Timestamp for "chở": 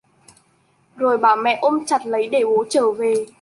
2.69-2.91